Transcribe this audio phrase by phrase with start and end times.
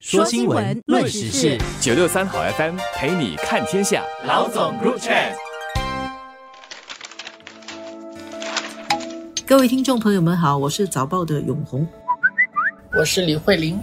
[0.00, 4.02] 说新闻，论时事，九六三好 FM 陪你看天下。
[4.26, 5.34] 老总 Group Chat，
[9.46, 11.86] 各位听众朋友们好，我是早报的永红，
[12.96, 13.78] 我是李慧玲。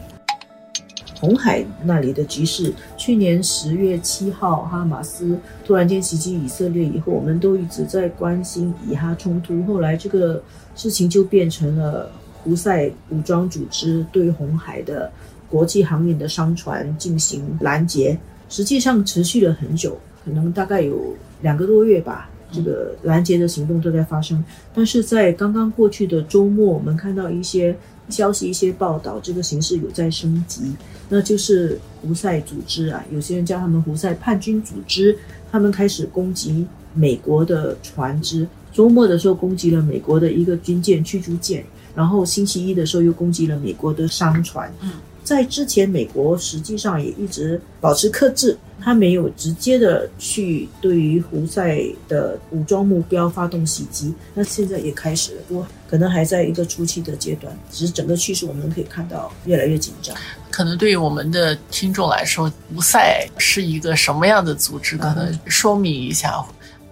[1.20, 10.42] 红海那里的局势，去年十月七号哈马斯突然间袭击以色列以后，我们都一直在关心以哈冲突，后来这个
[10.76, 12.12] 事情就变成了
[12.44, 15.12] 胡塞武装组织对红海的。
[15.50, 18.18] 国际航运的商船进行拦截，
[18.50, 22.30] 实际上持续了很久，可能大概有两个多月吧。
[22.50, 24.42] 这个拦截的行动都在发生，
[24.74, 27.76] 但是在刚刚过去的周末，我们看到一些
[28.08, 30.72] 消息、一些报道，这个形势有在升级。
[31.10, 35.18] 那就是胡塞组织啊，有些人叫他们胡塞叛军组织，
[35.52, 38.48] 他们开始攻击美国的船只。
[38.72, 44.72] 周末的时候攻击了美国的一个军舰驱逐舰，然后星期一的时候又攻击了美国的商船。
[44.82, 44.92] 嗯。
[45.28, 54.14] 在之前，美国实际上也一直保持克制，他没有直接的去对于胡塞的武装目标发动袭击。
[54.34, 57.54] 那现在也开始了，不过可能还在一个初期的阶段。
[57.70, 60.16] 只是整个趋势我们可以看到越来越紧张。
[60.50, 64.96] 可能对于我们的听众来说，胡塞是一个什么样的组织？
[64.98, 66.42] 可能说明一下，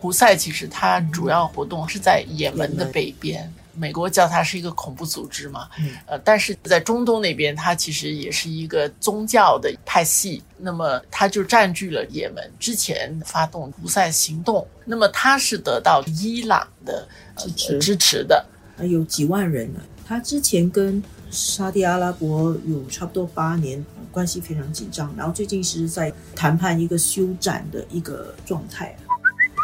[0.02, 3.50] 胡塞其实它主要活动是在也门的北边。
[3.78, 5.70] 美国叫它是一个恐怖组织嘛，
[6.06, 10.42] 呃，但是在中东那边，它其实也是一个宗教的派系。
[10.58, 18.46] 那么，它就占据了也门，之前发动胡塞行动，那么它是得到伊朗的支持支持的，
[18.88, 19.80] 有几万人呢。
[20.08, 28.96] 他之前跟沙特阿拉伯有差不多八年关系非常紧张，然后最近是在谈判一个休战的一个状态。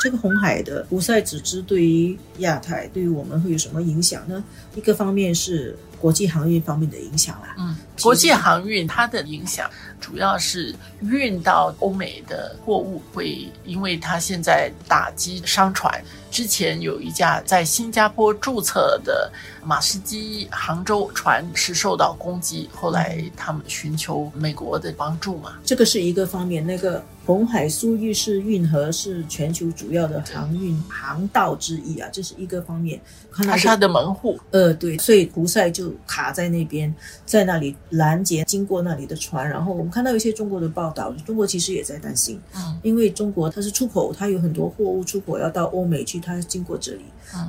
[0.02, 4.44] 这个红海的胡塞组织对于亚太，对于我们会有什么影响呢？
[4.75, 7.55] 一个方面是国际航运方面的影响啦。
[7.59, 9.69] 嗯，国际航运它的影响
[10.02, 16.03] 主要是运到欧美的货物会，因为它现在打击商船。
[16.31, 19.29] 之前有一架在新加坡注册的
[19.66, 25.56] 马士基杭州船是受到攻击，后来他们寻求美国的帮助嘛？
[25.66, 26.66] 这个是一个方面。
[26.66, 32.97] 那个红海苏伊士运河是全球主要的航运航道之一啊，这是一个方面。
[33.33, 34.39] 它是它的门户。
[34.51, 36.94] 呃，对，所以胡塞就卡在那边，
[37.25, 39.47] 在那里拦截经过那里的船。
[39.50, 46.18] 然后我们看到一些中国的报道，中国其实也在担心，嗯，因为中国它是出口，它有很多货物出口要到欧美去。
[46.22, 47.02] 它经过这里，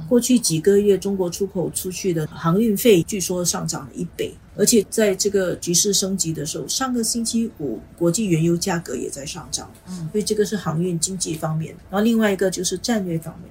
[0.09, 13.51] 过去几个月中国出口出去的航运费据说上涨了一倍，而且在这个局势升级的时候，上个星期五国际原油价格也在上涨，嗯，所以这个是航运经济方面，然后另外一个就是战略方面。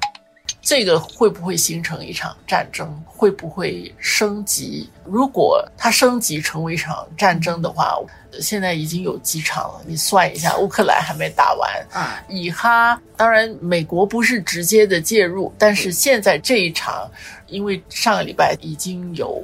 [0.61, 2.87] 这个会不会形成一场战争？
[3.05, 4.89] 会不会升级？
[5.05, 7.97] 如果它升级成为一场战争的话，
[8.39, 9.81] 现在已经有几场了。
[9.85, 12.23] 你算一下，乌克兰还没打完啊。
[12.29, 17.09] 以哈，当然美国不是直接的介入，但是现在这一场，
[17.47, 19.43] 因为上个礼拜已经有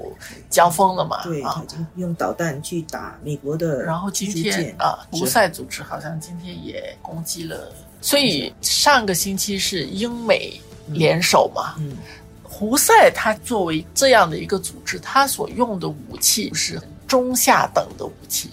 [0.49, 3.83] 交锋了嘛，对，已经用导弹去打美国的。
[3.83, 10.61] 然后今天啊，胡塞组织好像今天也攻击了，所以上个星期是英美。
[10.87, 11.97] 联手嘛，嗯，
[12.43, 18.49] 胡塞他作为这样的一个组织，他所用的武器是中下等的武器，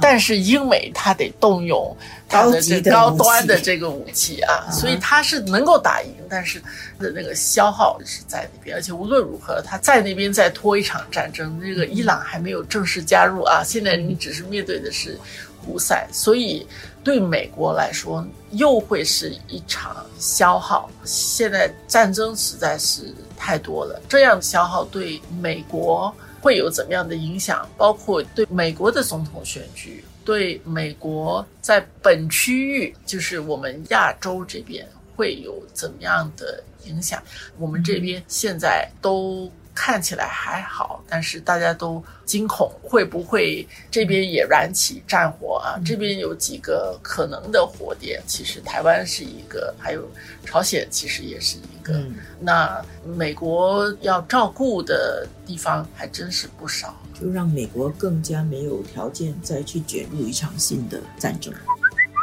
[0.00, 1.96] 但是英美他得动用
[2.28, 6.60] 高级的高端的这个武器啊，所以他是能够打赢，但是
[6.98, 15.18] 的那个消耗是在那边，而且无论如何，他在那边再拖一场战争，那个伊朗还没有正式加入啊，现在你只是面对的是
[15.64, 16.66] 胡塞，所以。
[17.02, 20.90] 对美国来说，又会是一场消耗。
[21.04, 27.68] 现在战争实在是太多了，这样消耗对美国会有怎么样的影响？
[27.76, 34.86] 包括对美国的总统选举，对美国在本区域，就是我们亚洲这边
[35.16, 37.22] 会有怎么样的影响？
[37.58, 39.50] 我们这边现在都。
[39.82, 45.80] 看起来还好，但是大家都惊恐，会不会这边也燃起战火啊？
[45.82, 50.06] 这边有几个可能的火点，其实台湾是一个，还有
[50.44, 51.98] 朝鲜其实也是一个。
[52.38, 61.50] 那美国要照顾的地方还真是不少，就让美国更加没有条件再去卷入一场新的战争。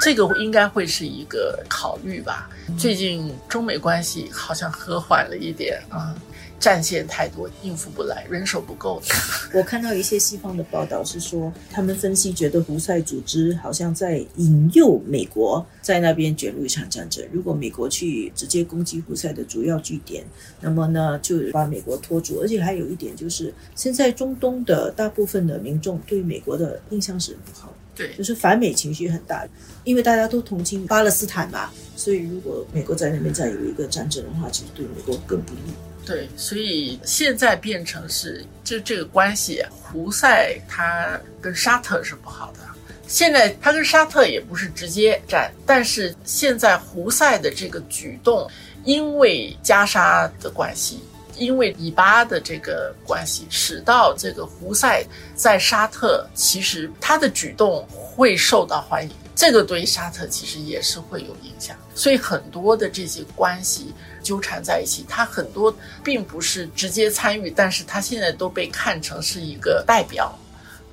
[0.07, 2.50] 这个应该会是一个考虑吧。
[2.80, 6.15] 最近中美关系好像和缓了一点啊。
[6.59, 9.00] 战线太多，应付不来，人手不够。
[9.54, 17.24] 我看到一些西方的报道是说，他们分析觉得胡塞组织 好像在引诱美国在那边卷入一场战争。
[17.31, 20.25] 如果美国去直接攻击胡塞的主要据点，
[20.62, 22.39] 那么呢就把美国拖住。
[22.42, 29.45] 而且还有一点就是，现在中东的大部分的民众对美国的印象是不好，对，就是反美情绪很大，
[29.83, 31.71] 因为大家都同情巴勒斯坦嘛。
[31.95, 35.59] 所以如果美国在那边再有一个战争的话，其实对美国更不利。
[36.05, 42.59] 对，所以现在变成是就这个关系，胡塞他跟沙特是不好的。
[43.07, 48.50] 现在他跟沙特也不是直接战，但是现在胡塞的这个举动，
[48.83, 51.00] 因为加沙的关系，
[51.38, 55.04] 因为以巴的这个关系，使到这个胡塞
[55.36, 61.75] 在沙特其实他的举动会受到欢迎，这个对沙特其实也是会有影响。
[61.95, 63.94] 所以很多的这些关系。
[64.24, 65.74] 纠缠在一起，他很多
[66.04, 70.38] 并不是直接参与，但是他现在都被看成是一个代表。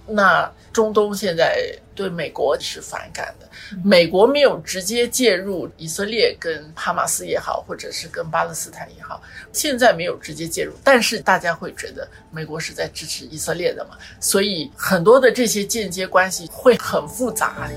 [0.07, 3.49] 那中东现在对美国是反感的，
[3.85, 17.71] 美国没有直接介入以色列跟哈马斯也好，或者是跟巴勒斯坦也好，现在没有直接介入，但是大家会觉得美国是在支持以色列的嘛，所以很多的这些间接关系会很复杂。